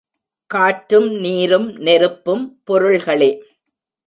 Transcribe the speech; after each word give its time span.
காற்றும் 0.51 1.09
நீரும் 1.19 1.67
நெருப்பும் 1.77 2.61
பொருள்களே. 2.63 3.31